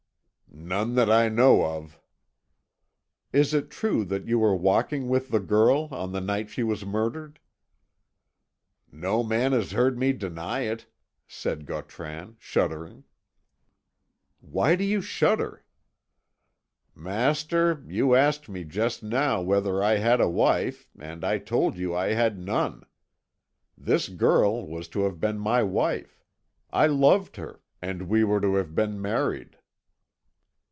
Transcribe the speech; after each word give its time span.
"None 0.53 0.95
that 0.95 1.09
I 1.09 1.27
know 1.27 1.65
of." 1.65 1.97
"Is 3.31 3.53
it 3.53 3.71
true 3.71 4.03
that 4.05 4.27
you 4.27 4.39
were 4.39 4.55
walking 4.55 5.07
with 5.07 5.29
the 5.29 5.39
girl 5.39 5.87
on 5.91 6.11
the 6.11 6.21
night 6.21 6.49
she 6.49 6.61
was 6.61 6.85
murdered?" 6.85 7.39
"No 8.91 9.23
man 9.23 9.53
has 9.53 9.71
heard 9.71 9.97
me 9.97 10.13
deny 10.13 10.61
it," 10.61 10.85
said 11.27 11.65
Gautran, 11.65 12.35
shuddering. 12.37 13.05
"Why 14.41 14.75
do 14.75 14.83
you 14.83 15.01
shudder?" 15.01 15.63
"Master, 16.93 17.83
you 17.87 18.13
asked 18.13 18.47
me 18.47 18.63
just 18.65 19.01
now 19.03 19.41
whether 19.41 19.81
I 19.81 19.97
had 19.97 20.21
a 20.21 20.29
wife, 20.29 20.89
and 20.99 21.23
I 21.23 21.37
told 21.39 21.77
you 21.77 21.95
I 21.95 22.11
had 22.13 22.37
none. 22.37 22.83
This 23.77 24.09
girl 24.09 24.67
was 24.67 24.87
to 24.89 25.03
have 25.05 25.19
been 25.19 25.39
my 25.39 25.63
wife. 25.63 26.21
I 26.71 26.87
loved 26.87 27.37
her, 27.37 27.61
and 27.81 28.09
we 28.09 28.23
were 28.25 28.41
to 28.41 28.55
have 28.55 28.75
been 28.75 29.01
married." 29.01 29.57